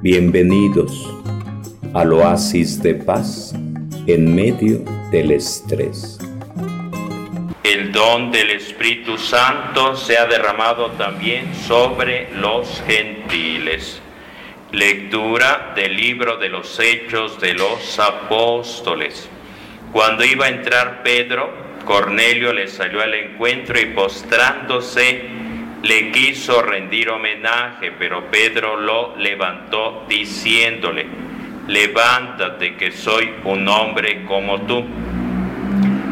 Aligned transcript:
Bienvenidos 0.00 1.12
al 1.92 2.12
oasis 2.12 2.80
de 2.80 2.94
paz 2.94 3.52
en 4.06 4.32
medio 4.32 4.84
del 5.10 5.32
estrés. 5.32 6.20
El 7.64 7.90
don 7.90 8.30
del 8.30 8.50
Espíritu 8.50 9.18
Santo 9.18 9.96
se 9.96 10.16
ha 10.16 10.26
derramado 10.26 10.92
también 10.92 11.52
sobre 11.52 12.32
los 12.34 12.80
gentiles. 12.86 14.00
Lectura 14.70 15.72
del 15.74 15.96
libro 15.96 16.36
de 16.36 16.48
los 16.48 16.78
Hechos 16.78 17.40
de 17.40 17.54
los 17.54 17.98
Apóstoles. 17.98 19.28
Cuando 19.92 20.24
iba 20.24 20.46
a 20.46 20.50
entrar 20.50 21.02
Pedro, 21.02 21.50
Cornelio 21.84 22.52
le 22.52 22.68
salió 22.68 23.02
al 23.02 23.14
encuentro 23.14 23.80
y 23.80 23.86
postrándose, 23.86 25.22
le 25.82 26.10
quiso 26.10 26.62
rendir 26.62 27.10
homenaje, 27.10 27.92
pero 27.98 28.30
Pedro 28.30 28.76
lo 28.76 29.16
levantó 29.16 30.04
diciéndole, 30.08 31.06
levántate 31.68 32.76
que 32.76 32.92
soy 32.92 33.32
un 33.44 33.68
hombre 33.68 34.24
como 34.24 34.60
tú. 34.62 34.84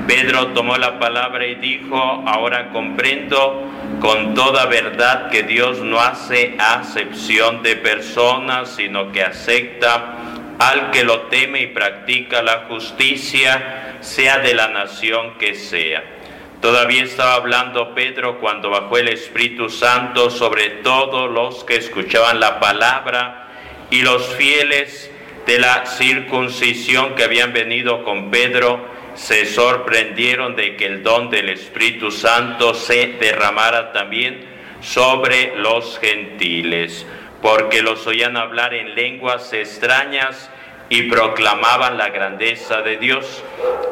Pedro 0.07 0.49
tomó 0.49 0.77
la 0.79 1.01
palabra 1.01 1.47
y 1.47 1.57
dijo, 1.57 1.97
ahora 1.97 2.71
comprendo 2.71 3.69
con 4.01 4.35
toda 4.35 4.67
verdad 4.67 5.31
que 5.31 5.43
Dios 5.43 5.81
no 5.81 6.01
hace 6.01 6.55
acepción 6.59 7.63
de 7.65 7.75
personas, 7.77 8.77
sino 8.77 9.11
que 9.11 9.23
acepta 9.23 10.17
al 10.61 10.91
que 10.91 11.03
lo 11.03 11.23
teme 11.23 11.63
y 11.63 11.67
practica 11.67 12.41
la 12.43 12.67
justicia, 12.69 13.99
sea 14.01 14.39
de 14.39 14.55
la 14.55 14.69
nación 14.69 15.35
que 15.39 15.55
sea. 15.55 16.16
Todavía 16.61 17.05
estaba 17.05 17.35
hablando 17.35 17.95
Pedro 17.95 18.41
cuando 18.41 18.71
bajó 18.71 18.99
el 18.99 19.09
Espíritu 19.09 19.69
Santo 19.69 20.31
sobre 20.31 20.71
todos 20.83 21.31
los 21.31 21.65
que 21.65 21.77
escuchaban 21.77 22.41
la 22.41 22.59
palabra 22.61 23.49
y 23.91 24.03
los 24.03 24.27
fieles 24.35 25.11
de 25.47 25.59
la 25.59 25.87
circuncisión 25.87 27.15
que 27.15 27.25
habían 27.25 27.53
venido 27.53 28.03
con 28.03 28.31
Pedro 28.31 28.85
se 29.15 29.47
sorprendieron 29.47 30.57
de 30.57 30.77
que 30.77 30.87
el 30.87 31.03
don 31.03 31.31
del 31.31 31.49
Espíritu 31.51 32.11
Santo 32.11 32.75
se 32.75 33.15
derramara 33.21 33.93
también 33.93 34.45
sobre 34.81 35.57
los 35.57 35.99
gentiles, 35.99 37.07
porque 37.41 37.83
los 37.83 38.07
oían 38.07 38.37
hablar 38.37 38.75
en 38.75 38.95
lenguas 38.95 39.53
extrañas 39.53 40.51
y 40.89 41.03
proclamaban 41.03 41.99
la 41.99 42.11
grandeza 42.11 42.83
de 42.83 42.97
Dios. 42.97 43.43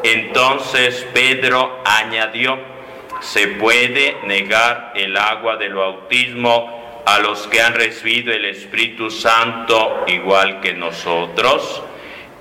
Entonces 0.02 1.06
Pedro 1.12 1.82
añadió, 1.84 2.58
se 3.20 3.48
puede 3.48 4.16
negar 4.24 4.92
el 4.94 5.16
agua 5.16 5.56
del 5.56 5.74
bautismo 5.74 7.02
a 7.06 7.18
los 7.18 7.46
que 7.48 7.60
han 7.60 7.74
recibido 7.74 8.32
el 8.32 8.44
Espíritu 8.44 9.10
Santo 9.10 10.04
igual 10.06 10.60
que 10.60 10.72
nosotros. 10.74 11.82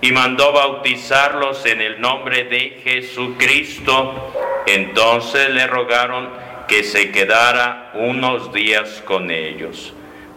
Y 0.01 0.11
mandó 0.11 0.51
bautizarlos 0.51 1.65
en 1.65 1.81
el 1.81 2.01
nombre 2.01 2.43
de 2.43 2.81
Jesucristo. 2.83 4.33
Entonces 4.67 5.49
le 5.49 5.65
rogaron 5.67 6.29
que 6.67 6.83
se 6.83 7.11
quedara 7.11 7.91
unos 7.93 8.51
días 8.51 9.01
con 9.05 9.31
ellos. 9.31 9.93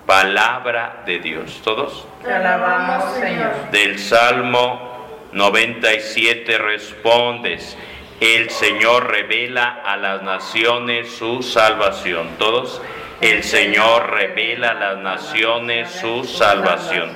Palabra 0.07 1.03
de 1.05 1.19
Dios. 1.19 1.61
¿Todos? 1.65 2.07
Te 2.23 2.33
alabamos, 2.33 3.13
Señor. 3.15 3.71
Del 3.73 3.99
Salmo 3.99 4.87
97 5.33 6.59
respondes, 6.59 7.77
el 8.21 8.49
Señor 8.49 9.11
revela 9.11 9.83
a 9.85 9.97
las 9.97 10.23
naciones 10.23 11.11
su 11.11 11.43
salvación. 11.43 12.37
¿Todos? 12.39 12.81
El 13.21 13.43
Señor 13.43 14.11
revela 14.11 14.71
a 14.71 14.75
las 14.75 14.99
naciones 14.99 15.91
su 15.91 16.25
salvación. 16.25 17.11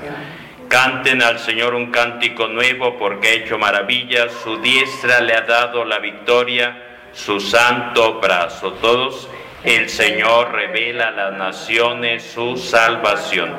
Canten 0.68 1.22
al 1.22 1.38
Señor 1.38 1.74
un 1.74 1.90
cántico 1.90 2.48
nuevo 2.48 2.96
porque 2.98 3.28
ha 3.28 3.32
hecho 3.32 3.58
maravillas, 3.58 4.32
su 4.42 4.58
diestra 4.58 5.20
le 5.20 5.34
ha 5.34 5.42
dado 5.42 5.84
la 5.84 5.98
victoria, 5.98 6.98
su 7.12 7.40
santo 7.40 8.20
brazo. 8.20 8.72
Todos 8.74 9.28
el 9.64 9.88
Señor 9.90 10.52
revela 10.52 11.08
a 11.08 11.10
las 11.10 11.32
naciones 11.34 12.22
su 12.22 12.56
salvación. 12.56 13.54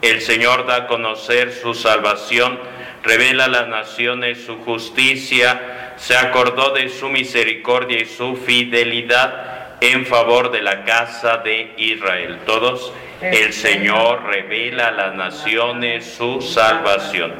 El 0.00 0.20
Señor 0.20 0.66
da 0.66 0.76
a 0.76 0.86
conocer 0.86 1.52
su 1.52 1.74
salvación, 1.74 2.58
revela 3.02 3.44
a 3.44 3.48
las 3.48 3.68
naciones 3.68 4.44
su 4.44 4.58
justicia, 4.58 5.94
se 5.96 6.16
acordó 6.16 6.70
de 6.70 6.88
su 6.88 7.08
misericordia 7.08 8.00
y 8.00 8.06
su 8.06 8.36
fidelidad 8.36 9.78
en 9.80 10.06
favor 10.06 10.50
de 10.50 10.62
la 10.62 10.84
casa 10.84 11.38
de 11.38 11.74
Israel. 11.76 12.38
Todos, 12.46 12.92
el 13.20 13.52
Señor 13.52 14.24
revela 14.24 14.88
a 14.88 14.92
las 14.92 15.14
naciones 15.14 16.14
su 16.16 16.40
salvación. 16.40 17.32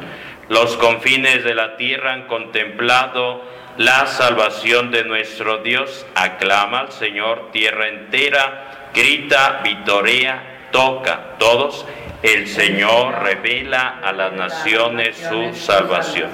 Los 0.48 0.76
confines 0.76 1.44
de 1.44 1.54
la 1.54 1.76
tierra 1.76 2.12
han 2.12 2.26
contemplado 2.26 3.42
la 3.76 4.06
salvación 4.06 4.90
de 4.90 5.04
nuestro 5.04 5.58
Dios. 5.58 6.06
Aclama 6.14 6.80
al 6.80 6.92
Señor 6.92 7.50
tierra 7.52 7.88
entera, 7.88 8.90
grita, 8.94 9.60
vitorea, 9.64 10.68
toca. 10.70 11.36
Todos, 11.38 11.86
el 12.22 12.48
Señor 12.48 13.22
revela 13.22 14.00
a 14.02 14.12
las 14.12 14.32
naciones 14.32 15.16
su 15.16 15.54
salvación. 15.54 16.30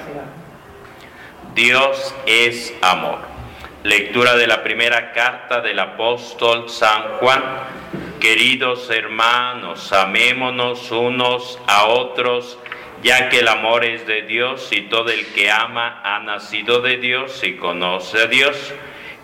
Dios 1.54 2.14
es 2.26 2.74
amor. 2.82 3.18
Lectura 3.84 4.36
de 4.36 4.46
la 4.46 4.62
primera 4.62 5.12
carta 5.12 5.60
del 5.60 5.78
apóstol 5.78 6.68
San 6.68 7.02
Juan. 7.20 7.42
Queridos 8.20 8.90
hermanos, 8.90 9.92
amémonos 9.92 10.90
unos 10.90 11.58
a 11.68 11.86
otros 11.86 12.58
ya 13.02 13.28
que 13.28 13.40
el 13.40 13.48
amor 13.48 13.84
es 13.84 14.06
de 14.06 14.22
Dios 14.22 14.68
y 14.72 14.82
todo 14.82 15.10
el 15.10 15.26
que 15.26 15.50
ama 15.50 16.00
ha 16.04 16.20
nacido 16.20 16.80
de 16.80 16.96
Dios 16.96 17.42
y 17.44 17.54
conoce 17.54 18.22
a 18.22 18.26
Dios. 18.26 18.74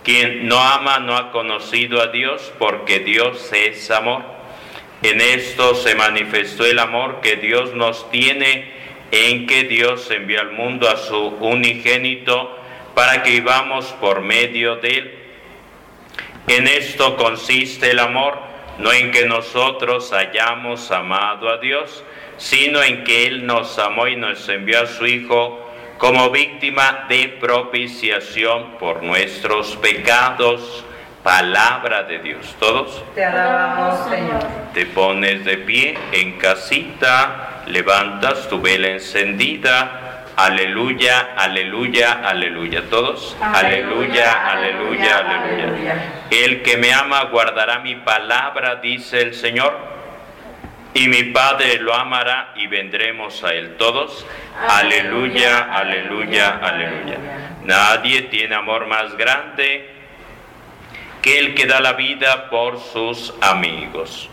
Quien 0.02 0.46
no 0.46 0.60
ama 0.60 0.98
no 0.98 1.16
ha 1.16 1.30
conocido 1.30 2.00
a 2.00 2.08
Dios 2.08 2.52
porque 2.58 3.00
Dios 3.00 3.50
es 3.52 3.90
amor. 3.90 4.22
En 5.02 5.20
esto 5.20 5.74
se 5.74 5.94
manifestó 5.94 6.64
el 6.66 6.78
amor 6.78 7.20
que 7.20 7.36
Dios 7.36 7.74
nos 7.74 8.10
tiene 8.10 8.72
en 9.10 9.46
que 9.46 9.64
Dios 9.64 10.10
envió 10.10 10.40
al 10.40 10.52
mundo 10.52 10.88
a 10.88 10.96
su 10.96 11.18
unigénito 11.18 12.58
para 12.94 13.22
que 13.22 13.30
vivamos 13.30 13.86
por 14.00 14.20
medio 14.22 14.76
de 14.76 14.88
él. 14.88 15.14
En 16.46 16.66
esto 16.68 17.16
consiste 17.16 17.90
el 17.90 17.98
amor, 17.98 18.38
no 18.78 18.92
en 18.92 19.10
que 19.10 19.26
nosotros 19.26 20.12
hayamos 20.12 20.90
amado 20.90 21.48
a 21.48 21.58
Dios, 21.58 22.04
sino 22.36 22.82
en 22.82 23.04
que 23.04 23.26
Él 23.26 23.46
nos 23.46 23.78
amó 23.78 24.08
y 24.08 24.16
nos 24.16 24.48
envió 24.48 24.82
a 24.82 24.86
su 24.86 25.06
Hijo 25.06 25.60
como 25.98 26.30
víctima 26.30 27.06
de 27.08 27.28
propiciación 27.40 28.72
por 28.78 29.02
nuestros 29.02 29.76
pecados. 29.76 30.84
Palabra 31.22 32.02
de 32.02 32.18
Dios. 32.18 32.54
¿Todos? 32.58 33.02
Te 33.14 33.24
alabamos, 33.24 34.10
Señor. 34.10 34.40
Te 34.74 34.84
pones 34.84 35.44
de 35.46 35.56
pie 35.56 35.96
en 36.12 36.32
casita, 36.32 37.62
levantas 37.66 38.46
tu 38.48 38.60
vela 38.60 38.88
encendida. 38.88 40.03
Aleluya, 40.36 41.34
aleluya, 41.36 42.20
aleluya. 42.24 42.82
¿Todos? 42.90 43.36
Aleluya, 43.40 44.50
aleluya, 44.50 45.18
aleluya. 45.18 46.26
El 46.30 46.62
que 46.62 46.76
me 46.76 46.92
ama 46.92 47.22
guardará 47.24 47.78
mi 47.78 47.94
palabra, 47.96 48.76
dice 48.76 49.20
el 49.20 49.34
Señor 49.34 49.94
y 50.94 51.08
mi 51.08 51.24
Padre 51.24 51.78
lo 51.78 51.94
amará 51.94 52.52
y 52.56 52.66
vendremos 52.66 53.42
a 53.44 53.52
Él 53.52 53.76
todos. 53.76 54.26
Aleluya, 54.68 55.72
aleluya, 55.72 56.58
aleluya. 56.62 57.18
Nadie 57.64 58.22
tiene 58.22 58.54
amor 58.54 58.86
más 58.86 59.16
grande 59.16 59.90
que 61.20 61.38
el 61.38 61.54
que 61.54 61.66
da 61.66 61.80
la 61.80 61.94
vida 61.94 62.50
por 62.50 62.78
sus 62.78 63.34
amigos. 63.40 64.30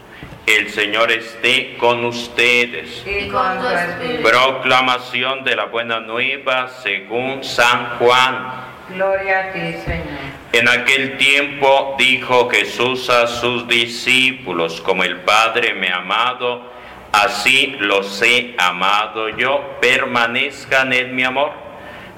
El 0.51 0.69
Señor 0.69 1.09
esté 1.13 1.77
con 1.77 2.03
ustedes. 2.03 3.05
Y 3.07 3.29
con 3.29 3.57
tu 3.57 3.67
espíritu. 3.67 4.21
Proclamación 4.21 5.45
de 5.45 5.55
la 5.55 5.65
buena 5.65 6.01
nueva 6.01 6.67
según 6.67 7.41
San 7.41 7.97
Juan. 7.97 8.65
Gloria 8.89 9.47
a 9.47 9.53
ti, 9.53 9.73
Señor. 9.85 10.19
En 10.51 10.67
aquel 10.67 11.15
tiempo 11.15 11.95
dijo 11.97 12.49
Jesús 12.49 13.09
a 13.09 13.27
sus 13.27 13.65
discípulos, 13.69 14.81
como 14.81 15.05
el 15.05 15.21
Padre 15.21 15.73
me 15.73 15.87
ha 15.87 15.99
amado, 15.99 16.69
así 17.13 17.77
los 17.79 18.21
he 18.21 18.53
amado 18.57 19.29
yo, 19.29 19.77
permanezcan 19.79 20.91
en 20.91 21.15
mi 21.15 21.23
amor. 21.23 21.53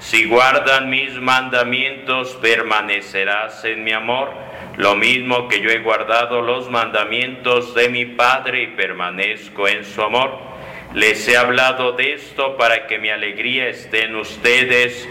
Si 0.00 0.24
guardan 0.24 0.90
mis 0.90 1.12
mandamientos, 1.12 2.30
permanecerás 2.42 3.64
en 3.64 3.84
mi 3.84 3.92
amor, 3.92 4.32
lo 4.76 4.96
mismo 4.96 5.48
que 5.48 5.60
yo 5.60 5.70
he 5.70 5.78
guardado 5.78 6.42
los 6.42 6.70
mandamientos 6.70 7.74
de 7.74 7.88
mi 7.88 8.06
Padre 8.06 8.62
y 8.62 8.66
permanezco 8.68 9.68
en 9.68 9.84
su 9.84 10.02
amor. 10.02 10.38
Les 10.94 11.26
he 11.28 11.36
hablado 11.36 11.92
de 11.92 12.14
esto 12.14 12.56
para 12.56 12.86
que 12.86 12.98
mi 12.98 13.08
alegría 13.08 13.68
esté 13.68 14.04
en 14.04 14.16
ustedes 14.16 15.08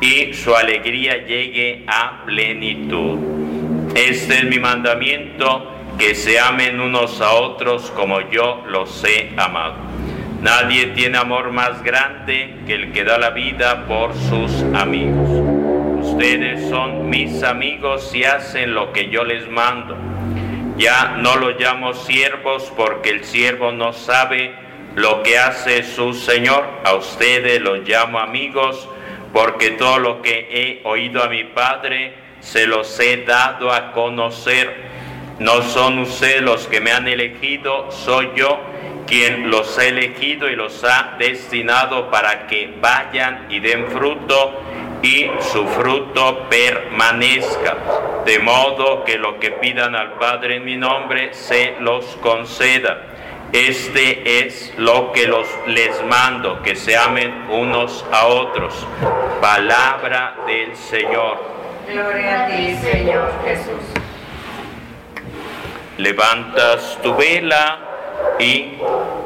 y 0.00 0.34
su 0.34 0.54
alegría 0.54 1.24
llegue 1.26 1.84
a 1.86 2.24
plenitud. 2.24 3.18
Este 3.94 4.34
es 4.34 4.44
mi 4.44 4.58
mandamiento, 4.58 5.72
que 5.98 6.14
se 6.14 6.38
amen 6.38 6.80
unos 6.80 7.20
a 7.22 7.32
otros 7.32 7.90
como 7.92 8.20
yo 8.30 8.62
los 8.66 9.02
he 9.04 9.30
amado. 9.36 9.76
Nadie 10.42 10.88
tiene 10.88 11.16
amor 11.16 11.50
más 11.50 11.82
grande 11.82 12.54
que 12.66 12.74
el 12.74 12.92
que 12.92 13.04
da 13.04 13.16
la 13.18 13.30
vida 13.30 13.86
por 13.86 14.14
sus 14.14 14.52
amigos. 14.74 15.65
Ustedes 16.16 16.70
son 16.70 17.10
mis 17.10 17.42
amigos 17.42 18.14
y 18.14 18.24
hacen 18.24 18.72
lo 18.72 18.90
que 18.90 19.10
yo 19.10 19.22
les 19.22 19.46
mando. 19.50 19.98
Ya 20.78 21.14
no 21.18 21.36
los 21.36 21.60
llamo 21.60 21.92
siervos 21.92 22.72
porque 22.74 23.10
el 23.10 23.22
siervo 23.22 23.70
no 23.70 23.92
sabe 23.92 24.54
lo 24.94 25.22
que 25.22 25.36
hace 25.36 25.82
su 25.82 26.14
Señor. 26.14 26.64
A 26.86 26.94
ustedes 26.94 27.60
los 27.60 27.86
llamo 27.86 28.18
amigos 28.18 28.88
porque 29.34 29.72
todo 29.72 29.98
lo 29.98 30.22
que 30.22 30.48
he 30.50 30.88
oído 30.88 31.22
a 31.22 31.28
mi 31.28 31.44
Padre 31.44 32.14
se 32.40 32.66
los 32.66 32.98
he 32.98 33.18
dado 33.18 33.70
a 33.70 33.92
conocer. 33.92 34.74
No 35.38 35.60
son 35.60 35.98
ustedes 35.98 36.40
los 36.40 36.66
que 36.66 36.80
me 36.80 36.92
han 36.92 37.06
elegido, 37.08 37.90
soy 37.90 38.30
yo 38.34 38.58
quien 39.06 39.50
los 39.50 39.78
ha 39.78 39.84
elegido 39.84 40.48
y 40.48 40.56
los 40.56 40.82
ha 40.82 41.16
destinado 41.18 42.10
para 42.10 42.46
que 42.46 42.74
vayan 42.80 43.48
y 43.50 43.60
den 43.60 43.86
fruto 43.88 44.62
y 45.06 45.30
su 45.38 45.64
fruto 45.68 46.48
permanezca, 46.50 47.76
de 48.24 48.40
modo 48.40 49.04
que 49.04 49.18
lo 49.18 49.38
que 49.38 49.52
pidan 49.52 49.94
al 49.94 50.14
Padre 50.14 50.56
en 50.56 50.64
mi 50.64 50.76
nombre 50.76 51.32
se 51.32 51.76
los 51.78 52.04
conceda. 52.16 53.02
Este 53.52 54.40
es 54.40 54.74
lo 54.76 55.12
que 55.12 55.28
los, 55.28 55.46
les 55.68 56.04
mando, 56.06 56.60
que 56.62 56.74
se 56.74 56.96
amen 56.96 57.46
unos 57.48 58.04
a 58.10 58.26
otros. 58.26 58.74
Palabra 59.40 60.38
del 60.44 60.74
Señor. 60.74 61.38
Gloria 61.86 62.42
a 62.42 62.46
ti, 62.48 62.74
Señor 62.82 63.32
Jesús. 63.44 63.84
Levantas 65.98 66.98
tu 67.00 67.14
vela 67.14 67.85
y 68.38 68.78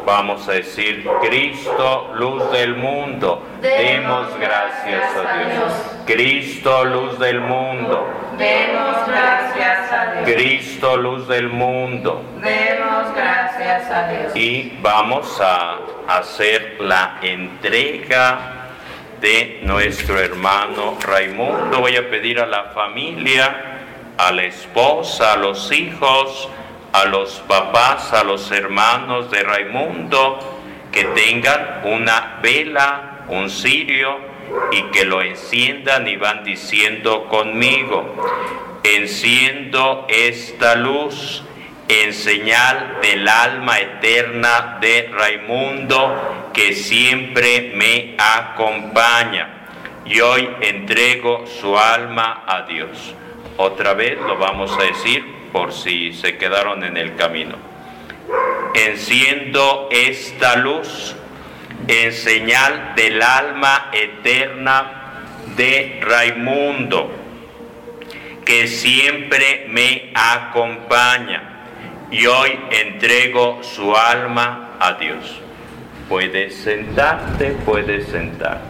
vamos 0.07 0.49
a 0.49 0.53
decir, 0.53 1.07
Cristo, 1.21 2.11
luz 2.15 2.51
del 2.53 2.77
mundo, 2.77 3.43
demos 3.61 4.37
gracias 4.39 5.05
a 5.17 5.39
Dios. 5.39 5.73
Cristo, 6.07 6.85
luz 6.85 7.19
del 7.19 7.41
mundo, 7.41 8.07
Demos 8.41 9.07
gracias 9.07 9.93
a 9.93 10.13
Dios. 10.13 10.31
Cristo, 10.33 10.97
luz 10.97 11.29
del 11.29 11.51
mundo. 11.51 12.25
Demos 12.41 13.15
gracias 13.15 13.91
a 13.91 14.09
Dios. 14.09 14.35
Y 14.35 14.79
vamos 14.81 15.39
a 15.43 15.79
hacer 16.09 16.79
la 16.81 17.19
entrega 17.21 18.71
de 19.21 19.61
nuestro 19.63 20.19
hermano 20.19 20.97
Raimundo. 21.07 21.81
Voy 21.81 21.97
a 21.97 22.09
pedir 22.09 22.41
a 22.41 22.47
la 22.47 22.71
familia, 22.71 23.55
a 24.17 24.33
la 24.33 24.45
esposa, 24.45 25.35
a 25.35 25.37
los 25.37 25.71
hijos, 25.71 26.49
a 26.93 27.05
los 27.05 27.35
papás, 27.47 28.13
a 28.13 28.25
los 28.25 28.51
hermanos 28.51 29.31
de 29.31 29.43
Raimundo, 29.43 30.61
que 30.93 31.05
tengan 31.05 31.83
una 31.85 32.39
vela, 32.43 33.25
un 33.29 33.49
cirio 33.49 34.19
y 34.73 34.83
que 34.91 35.05
lo 35.05 35.23
enciendan 35.23 36.09
y 36.09 36.17
van 36.17 36.43
diciendo 36.45 37.27
conmigo, 37.29 38.17
enciendo 38.83 40.07
esta 40.09 40.75
luz 40.75 41.45
en 41.89 42.13
señal 42.13 42.99
del 43.03 43.27
alma 43.29 43.79
eterna 43.79 44.79
de 44.81 45.11
Raimundo 45.13 46.51
que 46.53 46.73
siempre 46.73 47.73
me 47.75 48.15
acompaña. 48.19 49.60
Y 50.05 50.21
hoy 50.21 50.49
entrego 50.63 51.47
su 51.47 51.77
alma 51.79 52.45
a 52.47 52.63
Dios. 52.63 53.15
Otra 53.57 53.95
vez 53.95 54.19
lo 54.19 54.39
vamos 54.39 54.77
a 54.79 54.83
decir 54.85 55.25
por 55.53 55.73
si 55.73 56.13
se 56.13 56.37
quedaron 56.37 56.83
en 56.85 56.97
el 56.97 57.17
camino. 57.17 57.57
Enciendo 58.75 59.89
esta 59.91 60.57
luz 60.57 61.15
en 61.87 62.13
señal 62.13 62.95
del 62.95 63.21
alma 63.21 63.91
eterna 63.93 65.01
de 65.57 66.01
Raimundo, 66.03 67.11
que 68.45 68.67
siempre 68.67 69.67
me 69.69 70.11
acompaña, 70.15 71.67
y 72.11 72.27
hoy 72.27 72.59
entrego 72.71 73.63
su 73.63 73.95
alma 73.97 74.77
a 74.81 74.95
Dios. 74.95 75.41
Puedes 76.09 76.57
sentarte, 76.57 77.57
puedes 77.65 78.09
sentarte. 78.09 78.70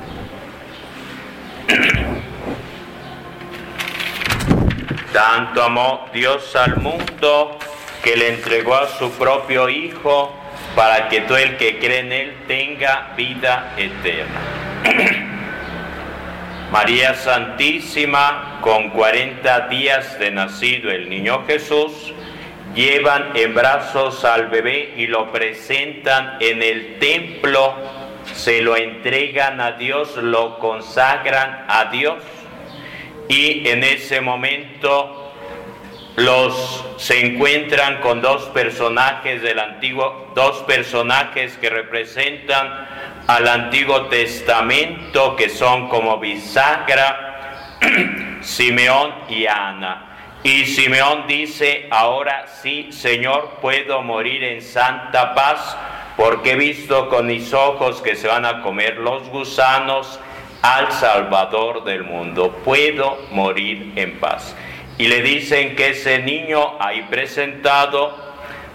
Tanto 5.13 5.63
amó 5.63 6.09
Dios 6.13 6.55
al 6.57 6.77
mundo 6.77 7.59
que 8.03 8.17
le 8.17 8.29
entregó 8.35 8.75
a 8.77 8.89
su 8.89 9.11
propio 9.13 9.69
Hijo 9.69 10.35
para 10.75 11.09
que 11.09 11.23
todo 11.23 11.39
el 11.39 11.57
que 11.57 11.79
cree 11.79 12.01
en 12.01 12.13
Él 12.13 12.35
tenga 12.47 13.13
vida 13.17 13.75
eterna. 13.77 14.41
María 16.71 17.15
Santísima, 17.15 18.59
con 18.61 18.91
40 18.91 19.69
días 19.69 20.19
de 20.21 20.31
nacido 20.31 20.91
el 20.91 21.11
niño 21.11 21.45
Jesús, 21.47 22.15
llevan 22.75 23.33
en 23.35 23.55
brazos 23.55 24.25
al 24.25 24.47
bebé 24.47 24.95
y 24.97 25.09
lo 25.09 25.33
presentan 25.33 26.37
en 26.39 26.63
el 26.63 26.99
templo, 27.01 27.75
se 28.41 28.63
lo 28.63 28.77
entregan 28.77 29.61
a 29.61 29.73
Dios, 29.73 30.17
lo 30.17 30.59
consagran 30.59 31.67
a 31.69 31.87
Dios 31.87 32.23
y 33.29 33.69
en 33.69 33.85
ese 33.85 34.21
momento 34.21 35.33
los 36.17 36.85
se 36.97 37.25
encuentran 37.25 38.01
con 38.01 38.21
dos 38.21 38.45
personajes 38.47 39.43
del 39.43 39.59
antiguo, 39.59 40.33
dos 40.35 40.59
personajes 40.63 41.57
que 41.59 41.71
representan 41.71 42.89
al 43.27 43.47
Antiguo 43.47 44.07
Testamento 44.07 45.37
que 45.37 45.49
son 45.49 45.89
como 45.89 46.19
bisagra, 46.19 47.77
Simeón 48.41 49.15
y 49.29 49.47
Ana. 49.47 50.07
Y 50.43 50.65
Simeón 50.65 51.27
dice, 51.27 51.87
ahora 51.91 52.47
sí, 52.47 52.91
Señor, 52.91 53.59
puedo 53.61 54.03
morir 54.03 54.43
en 54.43 54.63
santa 54.63 55.35
paz, 55.35 55.77
porque 56.21 56.51
he 56.51 56.57
visto 56.57 57.09
con 57.09 57.29
mis 57.29 57.55
ojos 57.55 58.03
que 58.03 58.15
se 58.15 58.29
van 58.29 58.45
a 58.45 58.61
comer 58.61 58.99
los 58.99 59.27
gusanos 59.31 60.21
al 60.61 60.93
Salvador 60.93 61.83
del 61.85 62.05
mundo. 62.05 62.61
Puedo 62.63 63.17
morir 63.31 63.95
en 63.97 64.21
paz. 64.21 64.55
Y 64.99 65.09
le 65.09 65.23
dicen 65.23 65.77
que 65.77 65.89
ese 65.89 66.19
niño 66.19 66.77
ahí 66.79 67.07
presentado 67.09 68.15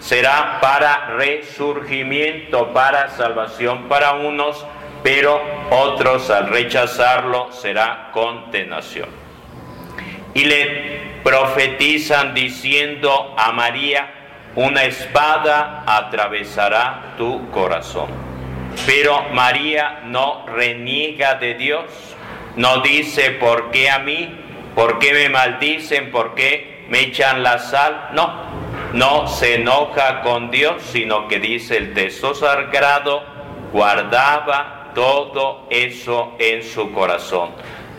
será 0.00 0.58
para 0.60 1.06
resurgimiento, 1.18 2.72
para 2.72 3.10
salvación 3.10 3.84
para 3.84 4.14
unos, 4.14 4.66
pero 5.04 5.40
otros 5.70 6.28
al 6.30 6.48
rechazarlo 6.48 7.52
será 7.52 8.10
condenación. 8.12 9.08
Y 10.34 10.46
le 10.46 11.20
profetizan 11.22 12.34
diciendo 12.34 13.36
a 13.38 13.52
María, 13.52 14.15
una 14.56 14.84
espada 14.84 15.84
atravesará 15.86 17.14
tu 17.16 17.50
corazón. 17.50 18.08
Pero 18.84 19.22
María 19.32 20.00
no 20.04 20.44
reniega 20.46 21.34
de 21.34 21.54
Dios, 21.54 21.84
no 22.56 22.80
dice, 22.80 23.32
¿por 23.32 23.70
qué 23.70 23.90
a 23.90 23.98
mí? 23.98 24.34
¿Por 24.74 24.98
qué 24.98 25.12
me 25.12 25.28
maldicen? 25.28 26.10
¿Por 26.10 26.34
qué 26.34 26.86
me 26.88 27.00
echan 27.00 27.42
la 27.42 27.58
sal? 27.58 28.08
No, 28.12 28.32
no 28.92 29.28
se 29.28 29.56
enoja 29.56 30.22
con 30.22 30.50
Dios, 30.50 30.82
sino 30.82 31.28
que 31.28 31.38
dice 31.38 31.76
el 31.76 31.94
texto 31.94 32.34
sagrado, 32.34 33.24
guardaba 33.72 34.92
todo 34.94 35.66
eso 35.68 36.34
en 36.38 36.62
su 36.62 36.92
corazón. 36.92 37.50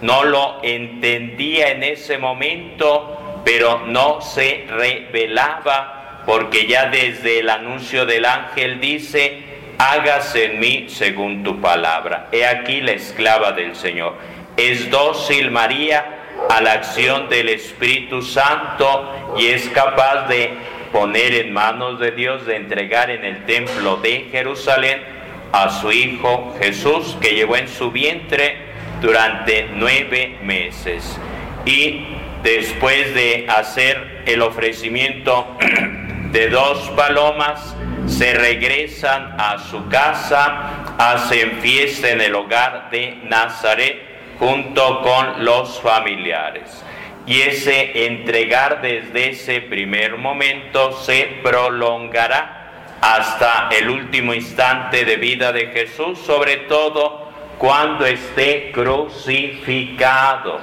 No 0.02 0.24
lo 0.24 0.58
entendía 0.64 1.70
en 1.70 1.84
ese 1.84 2.18
momento, 2.18 3.42
pero 3.44 3.82
no 3.86 4.22
se 4.22 4.66
revelaba, 4.68 5.97
porque 6.28 6.68
ya 6.68 6.90
desde 6.90 7.40
el 7.40 7.50
anuncio 7.50 8.06
del 8.06 8.26
ángel 8.26 8.82
dice, 8.82 9.44
hágase 9.78 10.52
en 10.52 10.60
mí 10.60 10.86
según 10.90 11.42
tu 11.42 11.62
palabra. 11.62 12.28
He 12.34 12.46
aquí 12.46 12.82
la 12.82 12.92
esclava 12.92 13.54
del 13.54 13.78
Señor. 13.78 14.16
Es 14.58 14.92
dócil 14.92 15.52
María 15.52 16.04
a 16.50 16.60
la 16.60 16.74
acción 16.74 17.30
del 17.30 17.48
Espíritu 17.48 18.22
Santo 18.22 19.36
y 19.38 19.48
es 19.48 19.70
capaz 19.70 20.28
de 20.28 20.52
poner 20.92 21.34
en 21.34 21.54
manos 21.54 21.98
de 21.98 22.12
Dios, 22.12 22.46
de 22.46 22.58
entregar 22.58 23.10
en 23.10 23.24
el 23.24 23.46
templo 23.46 23.96
de 23.96 24.28
Jerusalén 24.30 25.00
a 25.54 25.70
su 25.70 25.94
Hijo 25.94 26.54
Jesús, 26.60 27.16
que 27.22 27.36
llevó 27.36 27.56
en 27.56 27.70
su 27.70 27.90
vientre 27.90 28.58
durante 29.00 29.70
nueve 29.72 30.40
meses. 30.42 31.18
Y 31.64 32.06
después 32.44 33.16
de 33.16 33.46
hacer 33.48 34.24
el 34.26 34.42
ofrecimiento 34.42 35.58
de 36.32 36.50
dos 36.50 36.90
palomas, 36.92 37.76
se 38.08 38.34
regresan 38.34 39.36
a 39.40 39.58
su 39.60 39.88
casa, 39.90 40.84
hacen 40.98 41.60
fiesta 41.62 42.10
en 42.10 42.22
el 42.22 42.36
hogar 42.36 42.90
de 42.90 43.20
Nazaret 43.24 44.08
junto 44.40 45.02
con 45.02 45.44
los 45.46 45.80
familiares. 45.82 46.84
Y 47.26 47.42
ese 47.42 48.06
entregar 48.06 48.82
desde 48.82 49.30
ese 49.32 49.62
primer 49.62 50.18
momento 50.18 50.94
se 50.94 51.40
prolongará 51.44 52.98
hasta 53.02 53.70
el 53.78 53.90
último 53.90 54.34
instante 54.34 55.06
de 55.06 55.18
vida 55.18 55.52
de 55.52 55.68
Jesús, 55.68 56.20
sobre 56.20 56.58
todo 56.58 57.28
cuando 57.58 58.06
esté 58.06 58.72
crucificado, 58.72 60.60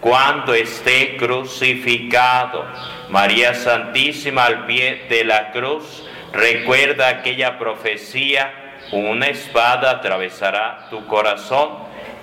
cuando 0.00 0.54
esté 0.54 1.16
crucificado. 1.16 2.64
María 3.10 3.54
Santísima 3.54 4.46
al 4.46 4.66
pie 4.66 5.06
de 5.08 5.24
la 5.24 5.52
cruz, 5.52 6.04
recuerda 6.32 7.08
aquella 7.08 7.58
profecía, 7.58 8.52
una 8.92 9.26
espada 9.26 9.90
atravesará 9.90 10.88
tu 10.90 11.06
corazón 11.06 11.70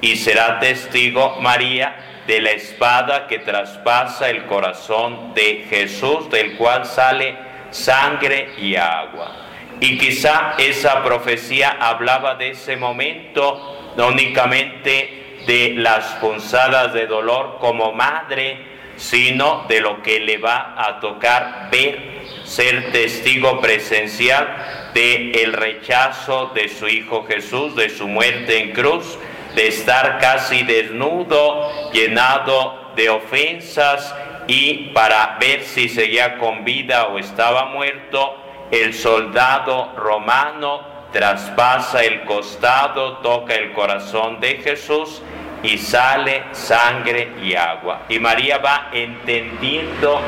y 0.02 0.16
será 0.18 0.60
testigo 0.60 1.38
María 1.42 1.96
de 2.28 2.42
la 2.42 2.52
espada 2.52 3.28
que 3.28 3.40
traspasa 3.40 4.30
el 4.30 4.46
corazón 4.46 5.34
de 5.34 5.66
Jesús, 5.70 6.30
del 6.30 6.56
cual 6.58 6.86
sale 6.86 7.36
sangre 7.72 8.50
y 8.58 8.76
agua. 8.76 9.32
Y 9.80 9.98
quizá 9.98 10.54
esa 10.58 11.04
profecía 11.04 11.78
hablaba 11.80 12.36
de 12.36 12.52
ese 12.52 12.78
momento, 12.78 13.94
no 13.98 14.08
únicamente 14.08 15.42
de 15.46 15.74
las 15.76 16.06
punzadas 16.16 16.94
de 16.94 17.08
dolor 17.08 17.58
como 17.60 17.92
madre, 17.92 18.73
sino 18.98 19.66
de 19.68 19.82
lo 19.82 20.02
que 20.02 20.20
le 20.20 20.38
va 20.38 20.76
a 20.78 21.00
tocar 21.00 21.70
ver, 21.72 22.24
ser 22.44 22.92
testigo 22.92 23.60
presencial 23.62 24.92
de 24.94 25.44
el 25.44 25.54
rechazo 25.54 26.52
de 26.54 26.70
su 26.70 26.88
hijo 26.88 27.26
Jesús, 27.26 27.76
de 27.76 27.90
su 27.90 28.08
muerte 28.08 28.60
en 28.60 28.72
cruz, 28.72 29.18
de 29.56 29.68
estar 29.68 30.20
casi 30.20 30.64
desnudo, 30.64 31.92
llenado 31.92 32.92
de 32.96 33.10
ofensas 33.10 34.16
y 34.48 34.90
para 34.94 35.38
ver 35.40 35.64
si 35.64 35.90
seguía 35.90 36.38
con 36.38 36.64
vida 36.64 37.08
o 37.08 37.18
estaba 37.18 37.66
muerto, 37.66 38.36
el 38.72 38.94
soldado 38.94 39.94
romano 39.96 40.82
traspasa 41.12 42.04
el 42.04 42.24
costado, 42.24 43.18
toca 43.18 43.54
el 43.56 43.72
corazón 43.72 44.40
de 44.40 44.56
Jesús 44.58 45.22
y 45.64 45.78
sale 45.78 46.44
sangre 46.52 47.32
y 47.42 47.56
agua. 47.56 48.04
Y 48.10 48.20
María 48.20 48.58
va 48.58 48.90
entendiendo 48.92 50.22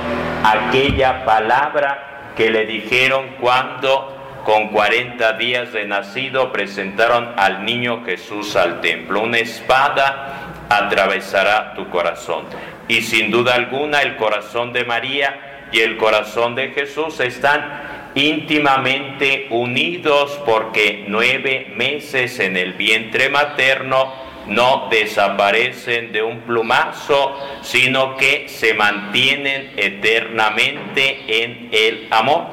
aquella 0.43 1.25
palabra 1.25 2.31
que 2.35 2.49
le 2.49 2.65
dijeron 2.65 3.35
cuando 3.39 4.15
con 4.45 4.69
40 4.69 5.33
días 5.33 5.73
de 5.73 5.85
nacido 5.85 6.51
presentaron 6.51 7.33
al 7.35 7.65
niño 7.65 8.03
Jesús 8.05 8.55
al 8.55 8.79
templo. 8.79 9.21
Una 9.21 9.39
espada 9.39 10.53
atravesará 10.69 11.73
tu 11.73 11.89
corazón. 11.89 12.45
Y 12.87 13.01
sin 13.01 13.31
duda 13.31 13.55
alguna 13.55 14.01
el 14.01 14.15
corazón 14.15 14.71
de 14.71 14.85
María 14.85 15.67
y 15.71 15.79
el 15.79 15.97
corazón 15.97 16.55
de 16.55 16.69
Jesús 16.69 17.19
están 17.19 18.11
íntimamente 18.13 19.47
unidos 19.49 20.39
porque 20.45 21.05
nueve 21.07 21.73
meses 21.75 22.39
en 22.39 22.55
el 22.55 22.73
vientre 22.73 23.29
materno 23.29 24.13
no 24.47 24.87
desaparecen 24.89 26.11
de 26.11 26.21
un 26.21 26.41
plumazo, 26.41 27.37
sino 27.61 28.15
que 28.17 28.47
se 28.47 28.73
mantienen 28.73 29.73
eternamente 29.77 31.43
en 31.43 31.69
el 31.71 32.07
amor. 32.11 32.47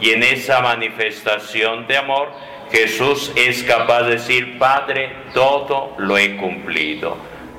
Y 0.00 0.10
en 0.10 0.22
esa 0.22 0.60
manifestación 0.60 1.86
de 1.86 1.96
amor, 1.96 2.30
Jesús 2.70 3.32
es 3.36 3.62
capaz 3.62 4.02
de 4.02 4.12
decir, 4.12 4.58
Padre, 4.58 5.12
todo 5.32 5.94
lo 5.98 6.18
he 6.18 6.36
cumplido, 6.36 7.16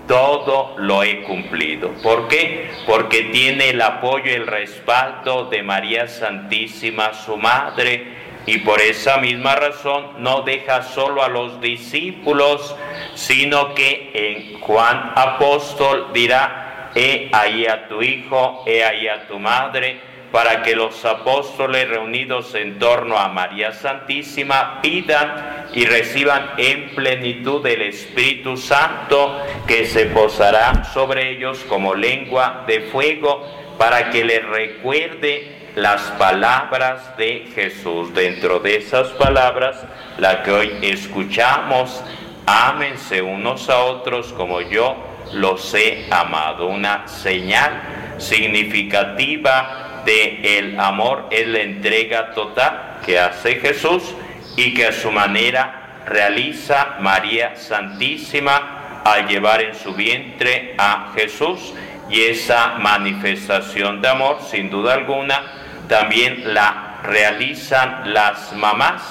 todo 0.07 0.75
lo 0.77 1.01
he 1.03 1.23
cumplido. 1.23 1.89
¿Por 2.03 2.27
qué? 2.27 2.69
Porque 2.85 3.23
tiene 3.23 3.69
el 3.69 3.81
apoyo 3.81 4.25
y 4.25 4.33
el 4.33 4.47
respaldo 4.47 5.45
de 5.45 5.63
María 5.63 6.07
Santísima, 6.07 7.13
su 7.13 7.37
Madre, 7.37 8.26
y 8.47 8.59
por 8.59 8.81
esa 8.81 9.17
misma 9.17 9.55
razón 9.55 10.07
no 10.19 10.41
deja 10.41 10.81
solo 10.81 11.21
a 11.21 11.27
los 11.27 11.59
discípulos, 11.59 12.75
sino 13.13 13.75
que 13.75 14.09
en 14.13 14.59
Juan 14.61 15.11
apóstol 15.15 16.07
dirá, 16.13 16.91
he 16.95 17.29
ahí 17.33 17.67
a 17.67 17.89
tu 17.89 18.01
hijo, 18.01 18.63
he 18.65 18.85
ahí 18.85 19.07
a 19.09 19.27
tu 19.27 19.37
madre, 19.37 19.99
para 20.31 20.61
que 20.63 20.75
los 20.75 21.03
apóstoles 21.03 21.89
reunidos 21.89 22.55
en 22.55 22.79
torno 22.79 23.17
a 23.17 23.27
María 23.27 23.73
Santísima 23.73 24.79
pidan 24.81 25.67
y 25.73 25.85
reciban 25.85 26.51
en 26.57 26.95
plenitud 26.95 27.65
el 27.65 27.81
Espíritu 27.81 28.55
Santo 28.55 29.41
que 29.67 29.85
se 29.85 30.05
posará 30.07 30.85
sobre 30.85 31.31
ellos 31.31 31.65
como 31.67 31.95
lengua 31.95 32.63
de 32.65 32.81
fuego 32.81 33.66
para 33.77 34.09
que 34.09 34.23
les 34.23 34.45
recuerde 34.45 35.71
las 35.75 36.01
palabras 36.17 37.15
de 37.17 37.47
Jesús. 37.53 38.13
Dentro 38.13 38.59
de 38.59 38.77
esas 38.77 39.09
palabras, 39.09 39.85
la 40.17 40.43
que 40.43 40.51
hoy 40.51 40.77
escuchamos, 40.81 42.03
ámense 42.45 43.21
unos 43.21 43.69
a 43.69 43.83
otros 43.83 44.33
como 44.33 44.61
yo 44.61 44.95
los 45.33 45.73
he 45.73 46.07
amado. 46.09 46.67
Una 46.67 47.07
señal 47.07 47.81
significativa 48.17 50.01
de 50.05 50.57
el 50.57 50.79
amor 50.79 51.27
es 51.29 51.47
la 51.47 51.59
entrega 51.59 52.31
total 52.31 52.99
que 53.05 53.19
hace 53.19 53.55
Jesús 53.55 54.15
y 54.55 54.73
que 54.73 54.87
a 54.87 54.91
su 54.91 55.11
manera 55.11 56.01
realiza 56.05 56.95
María 56.99 57.55
Santísima 57.55 59.01
al 59.03 59.27
llevar 59.27 59.61
en 59.61 59.75
su 59.75 59.93
vientre 59.93 60.73
a 60.77 61.11
Jesús 61.15 61.73
y 62.09 62.21
esa 62.21 62.75
manifestación 62.79 64.01
de 64.01 64.07
amor 64.07 64.39
sin 64.49 64.69
duda 64.69 64.93
alguna 64.93 65.85
también 65.87 66.53
la 66.53 66.99
realizan 67.03 68.13
las 68.13 68.53
mamás 68.53 69.01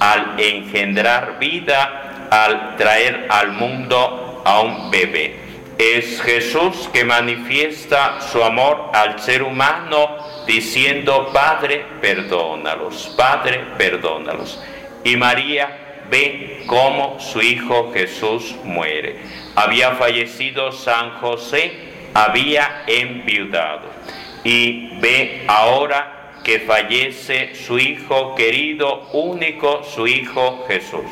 al 0.00 0.38
engendrar 0.38 1.38
vida, 1.38 2.28
al 2.30 2.76
traer 2.76 3.26
al 3.30 3.52
mundo 3.52 4.42
a 4.44 4.60
un 4.60 4.90
bebé. 4.90 5.46
Es 5.78 6.22
Jesús 6.22 6.88
que 6.92 7.04
manifiesta 7.04 8.20
su 8.20 8.42
amor 8.42 8.90
al 8.94 9.20
ser 9.20 9.42
humano 9.42 10.16
diciendo, 10.46 11.30
Padre, 11.32 11.84
perdónalos, 12.00 13.14
Padre, 13.16 13.62
perdónalos. 13.76 14.62
Y 15.04 15.16
María 15.16 16.04
ve 16.10 16.64
cómo 16.66 17.18
su 17.20 17.42
hijo 17.42 17.92
Jesús 17.92 18.54
muere. 18.64 19.20
Había 19.54 19.92
fallecido 19.92 20.72
San 20.72 21.18
José, 21.20 21.95
había 22.16 22.84
enviudado. 22.86 23.90
Y 24.42 24.98
ve 25.00 25.44
ahora 25.48 26.30
que 26.42 26.60
fallece 26.60 27.54
su 27.54 27.78
hijo 27.78 28.34
querido, 28.34 29.08
único, 29.12 29.82
su 29.84 30.06
hijo 30.06 30.64
Jesús. 30.66 31.10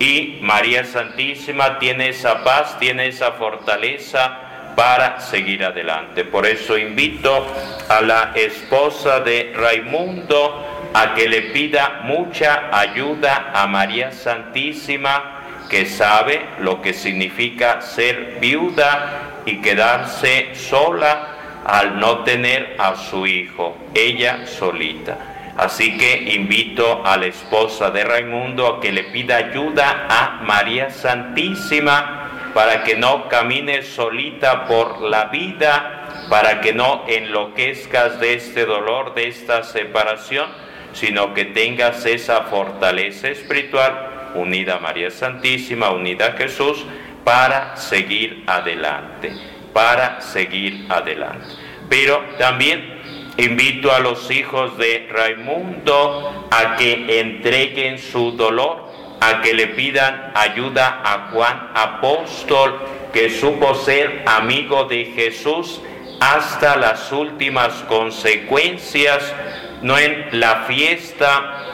Y 0.00 0.38
María 0.40 0.84
Santísima 0.84 1.78
tiene 1.78 2.08
esa 2.08 2.42
paz, 2.42 2.78
tiene 2.80 3.06
esa 3.06 3.32
fortaleza 3.32 4.72
para 4.74 5.20
seguir 5.20 5.64
adelante. 5.64 6.24
Por 6.24 6.46
eso 6.46 6.76
invito 6.76 7.46
a 7.88 8.00
la 8.00 8.32
esposa 8.34 9.20
de 9.20 9.52
Raimundo 9.54 10.90
a 10.94 11.14
que 11.14 11.28
le 11.28 11.42
pida 11.42 12.00
mucha 12.04 12.70
ayuda 12.72 13.52
a 13.54 13.68
María 13.68 14.10
Santísima, 14.10 15.42
que 15.70 15.86
sabe 15.86 16.44
lo 16.58 16.82
que 16.82 16.92
significa 16.92 17.80
ser 17.80 18.38
viuda 18.40 19.33
y 19.46 19.60
quedarse 19.60 20.54
sola 20.54 21.62
al 21.64 21.98
no 21.98 22.24
tener 22.24 22.76
a 22.78 22.94
su 22.96 23.26
hijo, 23.26 23.76
ella 23.94 24.46
solita. 24.46 25.52
Así 25.56 25.96
que 25.96 26.34
invito 26.34 27.06
a 27.06 27.16
la 27.16 27.26
esposa 27.26 27.90
de 27.90 28.04
Raimundo 28.04 28.66
a 28.66 28.80
que 28.80 28.92
le 28.92 29.04
pida 29.04 29.36
ayuda 29.36 30.06
a 30.08 30.40
María 30.42 30.90
Santísima 30.90 32.50
para 32.54 32.82
que 32.82 32.96
no 32.96 33.28
camines 33.28 33.86
solita 33.86 34.66
por 34.66 35.00
la 35.00 35.26
vida, 35.26 36.26
para 36.28 36.60
que 36.60 36.72
no 36.72 37.04
enloquezcas 37.06 38.18
de 38.20 38.34
este 38.34 38.64
dolor, 38.64 39.14
de 39.14 39.28
esta 39.28 39.62
separación, 39.62 40.46
sino 40.92 41.34
que 41.34 41.44
tengas 41.44 42.04
esa 42.06 42.42
fortaleza 42.42 43.28
espiritual 43.28 44.32
unida 44.34 44.76
a 44.76 44.80
María 44.80 45.10
Santísima, 45.10 45.90
unida 45.90 46.26
a 46.26 46.32
Jesús, 46.32 46.84
para 47.24 47.76
seguir 47.76 48.44
adelante, 48.46 49.32
para 49.72 50.20
seguir 50.20 50.86
adelante. 50.88 51.46
Pero 51.88 52.22
también 52.38 53.00
invito 53.36 53.92
a 53.92 53.98
los 53.98 54.30
hijos 54.30 54.78
de 54.78 55.08
Raimundo 55.10 56.48
a 56.50 56.76
que 56.76 57.20
entreguen 57.20 57.98
su 57.98 58.32
dolor 58.32 58.84
a 59.24 59.40
que 59.40 59.54
le 59.54 59.68
pidan 59.68 60.32
ayuda 60.34 61.00
a 61.02 61.30
Juan 61.30 61.70
apóstol, 61.74 62.78
que 63.12 63.30
supo 63.30 63.74
ser 63.74 64.22
amigo 64.26 64.84
de 64.84 65.06
Jesús 65.16 65.80
hasta 66.20 66.76
las 66.76 67.10
últimas 67.10 67.72
consecuencias, 67.88 69.34
no 69.80 69.98
en 69.98 70.26
la 70.32 70.64
fiesta, 70.66 71.64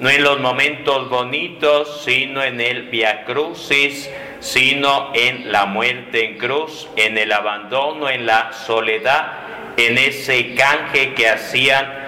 no 0.00 0.10
en 0.10 0.24
los 0.24 0.40
momentos 0.40 1.08
bonitos, 1.08 2.02
sino 2.04 2.42
en 2.42 2.60
el 2.60 2.88
Via 2.88 3.24
Crucis, 3.24 4.10
sino 4.40 5.10
en 5.14 5.50
la 5.52 5.66
muerte 5.66 6.24
en 6.24 6.38
cruz, 6.38 6.88
en 6.96 7.18
el 7.18 7.32
abandono, 7.32 8.08
en 8.08 8.26
la 8.26 8.52
soledad, 8.52 9.32
en 9.76 9.98
ese 9.98 10.54
canje 10.54 11.14
que 11.14 11.28
hacían 11.28 12.06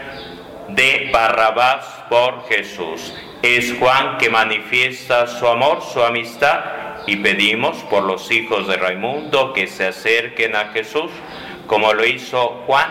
de 0.68 1.10
Barrabás 1.12 1.84
por 2.08 2.46
Jesús. 2.48 3.14
Es 3.42 3.74
Juan 3.78 4.18
que 4.18 4.30
manifiesta 4.30 5.26
su 5.26 5.46
amor, 5.46 5.82
su 5.82 6.02
amistad 6.02 6.60
y 7.06 7.16
pedimos 7.16 7.76
por 7.84 8.02
los 8.02 8.30
hijos 8.30 8.66
de 8.66 8.76
Raimundo 8.76 9.52
que 9.52 9.66
se 9.66 9.86
acerquen 9.86 10.54
a 10.56 10.68
Jesús, 10.72 11.10
como 11.66 11.92
lo 11.94 12.04
hizo 12.04 12.64
Juan, 12.66 12.88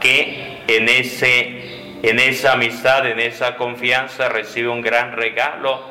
que 0.00 0.58
en, 0.66 0.88
ese, 0.88 2.00
en 2.02 2.18
esa 2.18 2.52
amistad, 2.52 3.06
en 3.06 3.20
esa 3.20 3.56
confianza 3.56 4.28
recibe 4.28 4.68
un 4.68 4.80
gran 4.80 5.12
regalo 5.12 5.89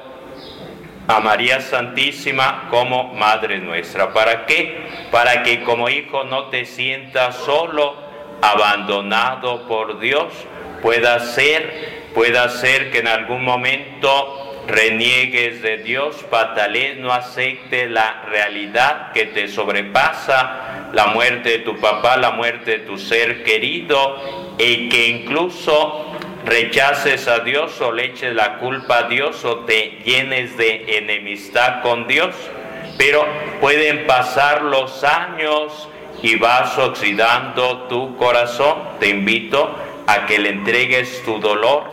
a 1.09 1.19
María 1.21 1.59
Santísima 1.59 2.67
como 2.69 3.15
Madre 3.15 3.57
nuestra. 3.57 4.13
¿Para 4.13 4.45
qué? 4.45 4.77
Para 5.09 5.41
que 5.41 5.63
como 5.63 5.89
hijo 5.89 6.23
no 6.23 6.49
te 6.49 6.65
sientas 6.65 7.35
solo, 7.35 7.95
abandonado 8.43 9.67
por 9.67 9.99
Dios, 9.99 10.31
pueda 10.83 11.19
ser, 11.19 12.11
pueda 12.13 12.47
ser 12.49 12.91
que 12.91 12.99
en 12.99 13.07
algún 13.07 13.43
momento 13.43 14.63
reniegues 14.67 15.63
de 15.63 15.77
Dios, 15.77 16.15
patales, 16.29 16.97
no 16.97 17.11
acepte 17.11 17.89
la 17.89 18.25
realidad 18.29 19.11
que 19.11 19.25
te 19.25 19.47
sobrepasa, 19.47 20.89
la 20.93 21.07
muerte 21.07 21.49
de 21.49 21.59
tu 21.59 21.75
papá, 21.79 22.17
la 22.17 22.31
muerte 22.31 22.77
de 22.77 22.79
tu 22.85 22.99
ser 22.99 23.43
querido, 23.43 24.55
y 24.59 24.89
que 24.89 25.07
incluso 25.07 26.05
rechaces 26.45 27.27
a 27.27 27.39
Dios 27.39 27.79
o 27.81 27.91
le 27.91 28.05
eches 28.05 28.33
la 28.33 28.57
culpa 28.57 28.99
a 28.99 29.03
Dios 29.03 29.43
o 29.45 29.59
te 29.59 29.99
llenes 30.03 30.57
de 30.57 30.97
enemistad 30.97 31.81
con 31.81 32.07
Dios. 32.07 32.35
Pero 32.97 33.25
pueden 33.61 34.05
pasar 34.07 34.63
los 34.63 35.03
años 35.03 35.87
y 36.21 36.35
vas 36.35 36.77
oxidando 36.77 37.87
tu 37.89 38.17
corazón. 38.17 38.77
Te 38.99 39.09
invito 39.09 39.75
a 40.07 40.25
que 40.25 40.39
le 40.39 40.49
entregues 40.49 41.23
tu 41.23 41.39
dolor 41.39 41.83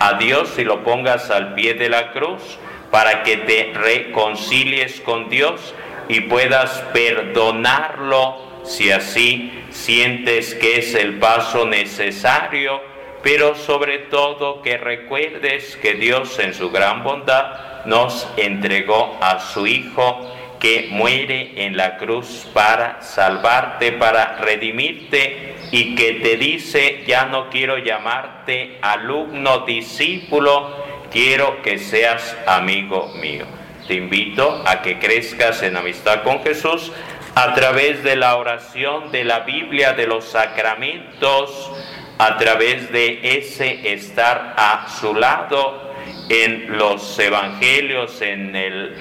a 0.00 0.14
Dios 0.14 0.58
y 0.58 0.64
lo 0.64 0.82
pongas 0.82 1.30
al 1.30 1.54
pie 1.54 1.74
de 1.74 1.88
la 1.88 2.12
cruz 2.12 2.58
para 2.90 3.22
que 3.22 3.36
te 3.38 3.72
reconcilies 3.74 5.00
con 5.00 5.28
Dios 5.28 5.74
y 6.08 6.20
puedas 6.20 6.82
perdonarlo 6.92 8.36
si 8.64 8.90
así 8.90 9.52
sientes 9.70 10.54
que 10.54 10.78
es 10.78 10.94
el 10.94 11.18
paso 11.18 11.66
necesario, 11.66 12.80
pero 13.26 13.56
sobre 13.56 13.98
todo 13.98 14.62
que 14.62 14.78
recuerdes 14.78 15.76
que 15.82 15.94
Dios 15.94 16.38
en 16.38 16.54
su 16.54 16.70
gran 16.70 17.02
bondad 17.02 17.84
nos 17.84 18.32
entregó 18.36 19.18
a 19.20 19.40
su 19.40 19.66
Hijo 19.66 20.32
que 20.60 20.86
muere 20.92 21.64
en 21.66 21.76
la 21.76 21.96
cruz 21.96 22.48
para 22.54 23.02
salvarte, 23.02 23.90
para 23.90 24.36
redimirte 24.36 25.56
y 25.72 25.96
que 25.96 26.12
te 26.22 26.36
dice, 26.36 27.02
ya 27.08 27.24
no 27.24 27.50
quiero 27.50 27.78
llamarte 27.78 28.78
alumno, 28.80 29.66
discípulo, 29.66 30.84
quiero 31.10 31.62
que 31.62 31.80
seas 31.80 32.36
amigo 32.46 33.08
mío. 33.20 33.44
Te 33.88 33.94
invito 33.94 34.62
a 34.64 34.82
que 34.82 35.00
crezcas 35.00 35.64
en 35.64 35.76
amistad 35.76 36.22
con 36.22 36.44
Jesús 36.44 36.92
a 37.34 37.54
través 37.54 38.04
de 38.04 38.14
la 38.14 38.36
oración 38.36 39.10
de 39.10 39.24
la 39.24 39.40
Biblia, 39.40 39.94
de 39.94 40.06
los 40.06 40.26
sacramentos, 40.26 41.72
a 42.18 42.36
través 42.38 42.90
de 42.92 43.38
ese 43.38 43.92
estar 43.92 44.54
a 44.56 44.88
su 44.88 45.14
lado 45.14 45.92
en 46.28 46.76
los 46.76 47.18
evangelios, 47.18 48.20
en 48.22 48.56
el 48.56 48.96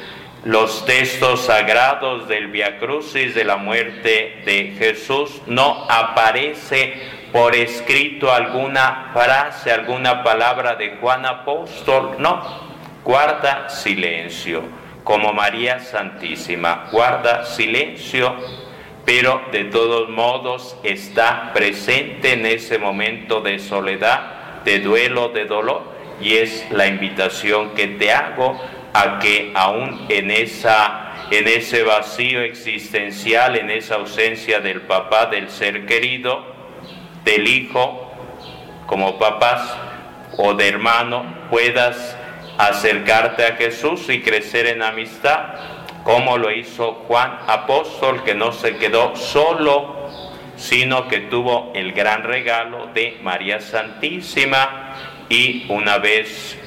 los 0.46 0.86
textos 0.86 1.46
sagrados 1.46 2.28
del 2.28 2.50
Via 2.50 2.78
Crucis 2.78 3.34
de 3.34 3.44
la 3.44 3.58
muerte 3.58 4.44
de 4.46 4.76
Jesús 4.78 5.42
no 5.48 5.88
aparece 5.90 6.94
por 7.32 7.56
escrito 7.56 8.32
alguna 8.32 9.10
frase, 9.12 9.72
alguna 9.72 10.24
palabra 10.24 10.76
de 10.76 10.98
Juan 11.02 11.26
Apóstol, 11.26 12.18
no, 12.20 12.44
guarda 13.04 13.70
silencio, 13.70 14.62
como 15.04 15.34
María 15.34 15.80
Santísima, 15.80 16.90
guarda 16.92 17.44
silencio, 17.46 18.36
pero 19.06 19.42
de 19.52 19.66
todos 19.66 20.10
modos 20.10 20.76
está 20.84 21.52
presente 21.54 22.34
en 22.34 22.46
ese 22.46 22.80
momento 22.80 23.42
de 23.42 23.60
soledad, 23.60 24.64
de 24.64 24.80
duelo, 24.80 25.30
de 25.30 25.46
dolor, 25.46 25.84
y 26.20 26.36
es 26.36 26.66
la 26.72 26.88
invitación 26.88 27.72
que 27.76 27.88
te 27.88 28.12
hago 28.12 28.60
a 28.94 29.20
que 29.20 29.52
aún 29.54 30.06
en, 30.10 30.32
esa, 30.32 31.28
en 31.30 31.48
ese 31.48 31.84
vacío 31.84 32.42
existencial, 32.42 33.58
en 33.58 33.70
esa 33.70 33.96
ausencia 33.96 34.60
del 34.60 34.82
papá, 34.82 35.28
del 35.28 35.50
ser 35.50 35.86
querido, 35.86 36.44
del 37.24 37.48
hijo, 37.48 38.12
como 38.88 39.20
papás 39.20 39.76
o 40.38 40.54
de 40.54 40.68
hermano, 40.68 41.26
puedas 41.50 42.18
acercarte 42.58 43.46
a 43.46 43.56
Jesús 43.56 44.10
y 44.10 44.22
crecer 44.22 44.68
en 44.68 44.82
amistad, 44.82 45.56
como 46.06 46.38
lo 46.38 46.52
hizo 46.52 46.94
Juan 47.08 47.40
Apóstol, 47.48 48.24
que 48.24 48.36
no 48.36 48.52
se 48.52 48.78
quedó 48.78 49.16
solo, 49.16 50.12
sino 50.56 51.08
que 51.08 51.22
tuvo 51.22 51.72
el 51.74 51.94
gran 51.94 52.22
regalo 52.22 52.90
de 52.94 53.18
María 53.24 53.60
Santísima 53.60 54.94
y 55.30 55.66
una 55.68 55.98
vez 55.98 56.60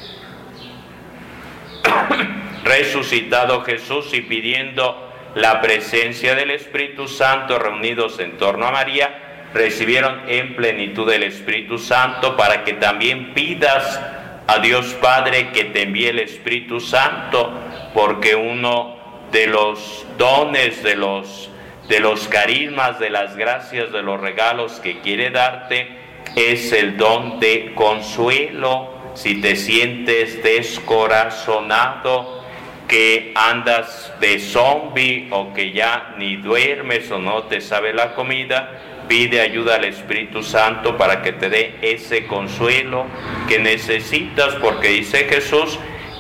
resucitado 2.64 3.62
Jesús 3.62 4.12
y 4.12 4.22
pidiendo 4.22 5.09
la 5.37 5.61
presencia 5.61 6.35
del 6.35 6.51
Espíritu 6.51 7.07
Santo 7.07 7.61
reunidos 7.61 8.18
en 8.18 8.38
torno 8.38 8.66
a 8.66 8.72
María, 8.72 9.46
recibieron 9.55 10.22
en 10.27 10.57
plenitud 10.57 11.09
el 11.12 11.22
Espíritu 11.22 11.79
Santo 11.79 12.37
para 12.37 12.64
que 12.64 12.72
también 12.72 13.35
pidas 13.35 14.01
a 14.48 14.59
Dios 14.59 14.96
Padre 15.01 15.51
que 15.53 15.66
te 15.66 15.83
envíe 15.83 16.09
el 16.09 16.18
Espíritu 16.18 16.81
Santo, 16.81 17.53
porque 17.94 18.35
uno 18.35 18.97
de 19.32 19.46
los 19.46 20.06
dones, 20.16 20.82
de 20.82 20.96
los, 20.96 21.50
de 21.88 22.00
los 22.00 22.28
carismas, 22.28 22.98
de 22.98 23.10
las 23.10 23.36
gracias, 23.36 23.92
de 23.92 24.02
los 24.02 24.20
regalos 24.20 24.80
que 24.80 25.00
quiere 25.00 25.30
darte, 25.30 25.88
es 26.36 26.72
el 26.72 26.96
don 26.96 27.40
de 27.40 27.72
consuelo, 27.74 28.94
si 29.14 29.40
te 29.40 29.56
sientes 29.56 30.42
descorazonado, 30.42 32.38
que 32.86 33.32
andas 33.34 34.12
de 34.18 34.40
zombie 34.40 35.28
o 35.30 35.52
que 35.52 35.72
ya 35.72 36.14
ni 36.16 36.36
duermes 36.36 37.10
o 37.10 37.18
no 37.18 37.42
te 37.44 37.60
sabe 37.60 37.92
la 37.92 38.14
comida, 38.14 39.04
pide 39.06 39.40
ayuda 39.42 39.76
al 39.76 39.84
Espíritu 39.84 40.42
Santo 40.42 40.96
para 40.96 41.22
que 41.22 41.32
te 41.32 41.50
dé 41.50 41.74
ese 41.82 42.26
consuelo 42.26 43.06
que 43.46 43.58
necesitas, 43.58 44.54
porque 44.54 44.88
dice 44.88 45.24
Jesús 45.24 45.78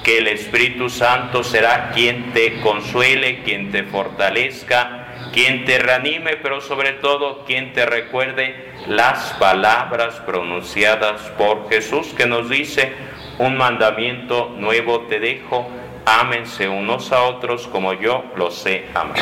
que 0.08 0.16
el 0.16 0.28
Espíritu 0.28 0.88
Santo 0.88 1.44
será 1.44 1.90
quien 1.90 2.32
te 2.32 2.60
consuele, 2.60 3.42
quien 3.42 3.70
te 3.70 3.82
fortalezca, 3.82 5.28
quien 5.34 5.66
te 5.66 5.78
reanime, 5.78 6.36
pero 6.36 6.62
sobre 6.62 6.94
todo 6.94 7.44
quien 7.44 7.74
te 7.74 7.84
recuerde 7.84 8.72
las 8.86 9.34
palabras 9.34 10.14
pronunciadas 10.20 11.20
por 11.36 11.68
Jesús 11.68 12.06
que 12.16 12.24
nos 12.24 12.48
dice, 12.48 12.90
un 13.36 13.58
mandamiento 13.58 14.54
nuevo 14.56 15.00
te 15.00 15.20
dejo, 15.20 15.68
ámense 16.06 16.70
unos 16.70 17.12
a 17.12 17.24
otros 17.24 17.68
como 17.68 17.92
yo 17.92 18.24
los 18.34 18.54
sé 18.54 18.86
amar. 18.94 19.18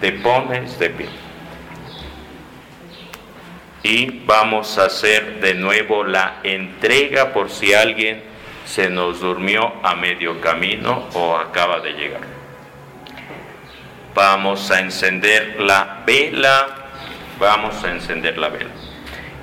Te 0.00 0.10
pones 0.10 0.80
de 0.80 0.90
pie. 0.90 1.06
Y 3.84 4.24
vamos 4.26 4.78
a 4.78 4.86
hacer 4.86 5.38
de 5.38 5.54
nuevo 5.54 6.02
la 6.02 6.40
entrega 6.42 7.32
por 7.32 7.50
si 7.50 7.72
alguien 7.72 8.27
se 8.68 8.90
nos 8.90 9.20
durmió 9.20 9.72
a 9.82 9.94
medio 9.94 10.40
camino 10.40 11.08
o 11.14 11.36
acaba 11.36 11.80
de 11.80 11.92
llegar. 11.92 12.20
Vamos 14.14 14.70
a 14.70 14.80
encender 14.80 15.60
la 15.60 16.02
vela. 16.06 16.66
Vamos 17.38 17.82
a 17.84 17.90
encender 17.90 18.36
la 18.36 18.48
vela 18.48 18.70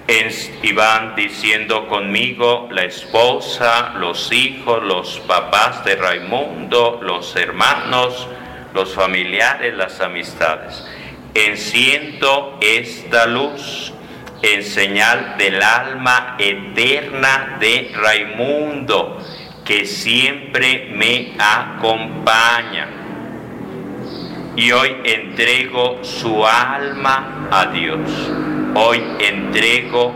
y 0.08 0.72
van 0.74 1.16
diciendo 1.16 1.88
conmigo 1.88 2.68
la 2.72 2.84
esposa, 2.84 3.94
los 3.98 4.32
hijos, 4.32 4.84
los 4.84 5.20
papás 5.22 5.84
de 5.84 5.96
Raimundo, 5.96 7.00
los 7.02 7.36
hermanos, 7.36 8.28
los 8.74 8.94
familiares, 8.94 9.74
las 9.74 10.00
amistades. 10.02 10.86
Enciendo 11.34 12.60
esta 12.62 13.26
luz 13.26 13.94
en 14.46 14.64
señal 14.64 15.36
del 15.40 15.62
alma 15.62 16.36
eterna 16.38 17.58
de 17.60 17.92
Raimundo, 17.96 19.18
que 19.66 19.86
siempre 19.86 20.92
me 20.94 21.34
acompaña. 21.40 22.88
Y 24.56 24.72
hoy 24.72 24.98
entrego 25.04 26.04
su 26.04 26.46
alma 26.46 27.48
a 27.52 27.66
Dios. 27.66 28.00
Hoy 28.76 29.04
entrego 29.20 30.14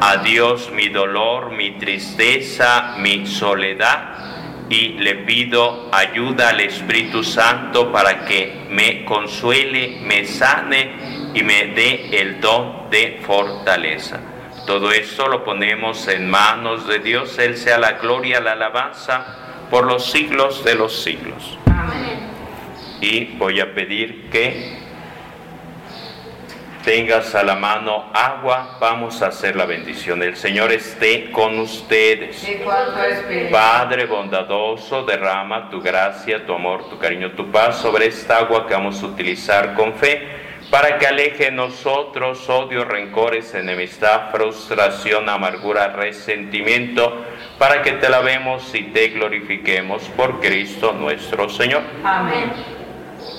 a 0.00 0.16
Dios 0.16 0.70
mi 0.72 0.88
dolor, 0.88 1.52
mi 1.52 1.72
tristeza, 1.72 2.96
mi 2.98 3.24
soledad 3.26 4.66
y 4.68 4.98
le 4.98 5.16
pido 5.16 5.88
ayuda 5.92 6.50
al 6.50 6.60
Espíritu 6.60 7.22
Santo 7.24 7.90
para 7.90 8.24
que 8.24 8.66
me 8.70 9.04
consuele, 9.04 9.98
me 10.02 10.24
sane 10.24 11.30
y 11.34 11.42
me 11.42 11.66
dé 11.66 12.20
el 12.20 12.40
don 12.40 12.79
de 12.90 13.20
fortaleza. 13.24 14.20
Todo 14.66 14.92
esto 14.92 15.26
lo 15.28 15.44
ponemos 15.44 16.06
en 16.08 16.28
manos 16.28 16.86
de 16.86 16.98
Dios. 16.98 17.38
Él 17.38 17.56
sea 17.56 17.78
la 17.78 17.92
gloria, 17.92 18.40
la 18.40 18.52
alabanza 18.52 19.66
por 19.70 19.84
los 19.84 20.10
siglos 20.10 20.64
de 20.64 20.74
los 20.74 21.02
siglos. 21.02 21.58
Amén. 21.66 22.20
Y 23.00 23.36
voy 23.36 23.60
a 23.60 23.74
pedir 23.74 24.28
que 24.30 24.78
tengas 26.84 27.34
a 27.34 27.42
la 27.42 27.56
mano 27.56 28.10
agua. 28.12 28.76
Vamos 28.80 29.22
a 29.22 29.28
hacer 29.28 29.56
la 29.56 29.66
bendición. 29.66 30.22
El 30.22 30.36
Señor 30.36 30.72
esté 30.72 31.30
con 31.30 31.58
ustedes. 31.58 32.46
Padre 33.50 34.06
bondadoso, 34.06 35.04
derrama 35.04 35.70
tu 35.70 35.80
gracia, 35.80 36.44
tu 36.44 36.54
amor, 36.54 36.88
tu 36.88 36.98
cariño, 36.98 37.32
tu 37.32 37.50
paz 37.50 37.78
sobre 37.78 38.06
esta 38.06 38.38
agua 38.38 38.66
que 38.66 38.74
vamos 38.74 39.02
a 39.02 39.06
utilizar 39.06 39.74
con 39.74 39.94
fe 39.94 40.39
para 40.70 40.98
que 40.98 41.06
aleje 41.06 41.46
de 41.46 41.50
nosotros 41.50 42.48
odio, 42.48 42.84
rencores, 42.84 43.54
enemistad, 43.54 44.30
frustración, 44.30 45.28
amargura, 45.28 45.88
resentimiento, 45.88 47.24
para 47.58 47.82
que 47.82 47.92
te 47.92 48.08
lavemos 48.08 48.72
y 48.74 48.84
te 48.84 49.08
glorifiquemos 49.08 50.04
por 50.16 50.40
Cristo 50.40 50.92
nuestro 50.92 51.48
Señor. 51.48 51.82
Amén. 52.04 52.52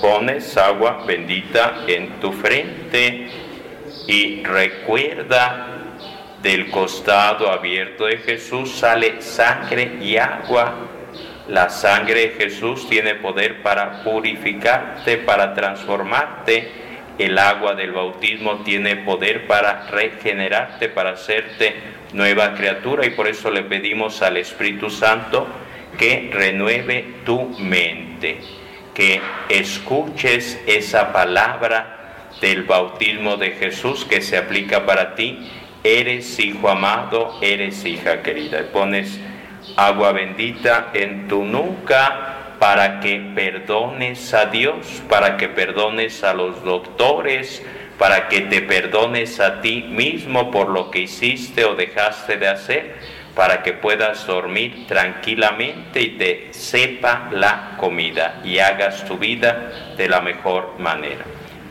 Pones 0.00 0.56
agua 0.58 1.04
bendita 1.06 1.84
en 1.86 2.20
tu 2.20 2.32
frente 2.32 3.30
y 4.06 4.42
recuerda 4.44 5.68
del 6.42 6.70
costado 6.70 7.50
abierto 7.50 8.06
de 8.06 8.18
Jesús 8.18 8.72
sale 8.72 9.22
sangre 9.22 9.98
y 10.02 10.16
agua. 10.18 10.74
La 11.48 11.70
sangre 11.70 12.28
de 12.28 12.28
Jesús 12.30 12.88
tiene 12.88 13.14
poder 13.14 13.62
para 13.62 14.02
purificarte, 14.02 15.18
para 15.18 15.54
transformarte. 15.54 16.81
El 17.18 17.38
agua 17.38 17.74
del 17.74 17.92
bautismo 17.92 18.62
tiene 18.64 18.96
poder 18.96 19.46
para 19.46 19.86
regenerarte, 19.90 20.88
para 20.88 21.10
hacerte 21.10 21.74
nueva 22.12 22.54
criatura 22.54 23.06
y 23.06 23.10
por 23.10 23.28
eso 23.28 23.50
le 23.50 23.62
pedimos 23.62 24.22
al 24.22 24.36
Espíritu 24.36 24.90
Santo 24.90 25.46
que 25.98 26.30
renueve 26.32 27.04
tu 27.24 27.48
mente, 27.58 28.40
que 28.94 29.20
escuches 29.48 30.60
esa 30.66 31.12
palabra 31.12 32.28
del 32.40 32.62
bautismo 32.62 33.36
de 33.36 33.52
Jesús 33.52 34.04
que 34.04 34.20
se 34.20 34.36
aplica 34.36 34.86
para 34.86 35.14
ti. 35.14 35.50
Eres 35.84 36.38
hijo 36.38 36.68
amado, 36.68 37.38
eres 37.40 37.84
hija 37.84 38.22
querida. 38.22 38.60
Y 38.60 38.72
pones 38.72 39.20
agua 39.76 40.12
bendita 40.12 40.90
en 40.94 41.28
tu 41.28 41.44
nuca 41.44 42.41
para 42.62 43.00
que 43.00 43.18
perdones 43.34 44.32
a 44.34 44.46
Dios, 44.46 45.02
para 45.08 45.36
que 45.36 45.48
perdones 45.48 46.22
a 46.22 46.32
los 46.32 46.62
doctores, 46.62 47.60
para 47.98 48.28
que 48.28 48.42
te 48.42 48.60
perdones 48.60 49.40
a 49.40 49.60
ti 49.60 49.82
mismo 49.88 50.52
por 50.52 50.68
lo 50.68 50.88
que 50.88 51.00
hiciste 51.00 51.64
o 51.64 51.74
dejaste 51.74 52.36
de 52.36 52.46
hacer, 52.46 52.94
para 53.34 53.64
que 53.64 53.72
puedas 53.72 54.28
dormir 54.28 54.86
tranquilamente 54.86 56.02
y 56.02 56.10
te 56.10 56.52
sepa 56.52 57.30
la 57.32 57.76
comida 57.78 58.40
y 58.44 58.60
hagas 58.60 59.04
tu 59.06 59.18
vida 59.18 59.94
de 59.96 60.08
la 60.08 60.20
mejor 60.20 60.76
manera. 60.78 61.24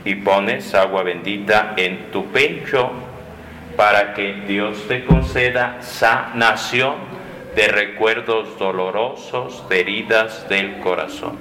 Y 0.03 0.15
pones 0.15 0.75
agua 0.75 1.03
bendita 1.03 1.73
en 1.77 2.11
tu 2.11 2.29
pecho 2.33 2.91
para 3.77 4.13
que 4.13 4.33
Dios 4.45 4.89
te 4.89 5.05
conceda 5.05 5.77
sanación 5.79 7.10
de 7.55 7.67
recuerdos 7.67 8.57
dolorosos, 8.57 9.67
de 9.69 9.81
heridas 9.81 10.47
del 10.47 10.79
corazón. 10.79 11.37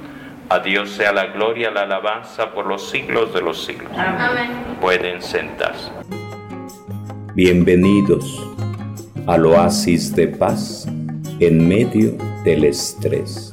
A 0.48 0.58
Dios 0.58 0.90
sea 0.90 1.12
la 1.12 1.26
gloria, 1.26 1.70
la 1.70 1.82
alabanza 1.82 2.52
por 2.52 2.66
los 2.66 2.90
siglos 2.90 3.32
de 3.32 3.40
los 3.40 3.64
siglos. 3.64 3.92
Amén. 3.96 4.50
Pueden 4.80 5.22
sentarse. 5.22 5.90
Bienvenidos 7.34 8.44
al 9.28 9.46
oasis 9.46 10.14
de 10.16 10.26
paz 10.26 10.88
en 11.38 11.68
medio 11.68 12.16
del 12.42 12.64
estrés. 12.64 13.49